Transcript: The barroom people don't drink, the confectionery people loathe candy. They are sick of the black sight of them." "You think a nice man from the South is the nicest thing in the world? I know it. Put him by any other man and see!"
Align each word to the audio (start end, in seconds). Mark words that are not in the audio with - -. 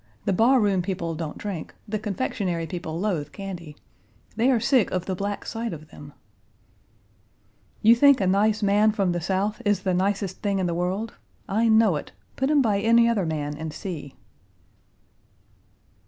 The 0.25 0.33
barroom 0.33 0.81
people 0.81 1.13
don't 1.13 1.37
drink, 1.37 1.75
the 1.87 1.99
confectionery 1.99 2.65
people 2.65 2.99
loathe 2.99 3.31
candy. 3.31 3.77
They 4.35 4.49
are 4.49 4.59
sick 4.59 4.89
of 4.89 5.05
the 5.05 5.13
black 5.13 5.45
sight 5.45 5.73
of 5.73 5.91
them." 5.91 6.13
"You 7.83 7.93
think 7.95 8.19
a 8.19 8.25
nice 8.25 8.63
man 8.63 8.93
from 8.93 9.11
the 9.11 9.21
South 9.21 9.61
is 9.63 9.81
the 9.81 9.93
nicest 9.93 10.41
thing 10.41 10.57
in 10.57 10.65
the 10.65 10.73
world? 10.73 11.13
I 11.47 11.69
know 11.69 11.97
it. 11.97 12.13
Put 12.35 12.49
him 12.49 12.63
by 12.63 12.79
any 12.79 13.07
other 13.07 13.27
man 13.27 13.55
and 13.55 13.71
see!" 13.71 14.15